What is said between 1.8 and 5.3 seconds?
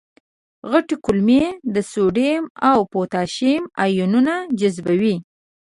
سودیم او پتاشیم آیونونه جذبوي.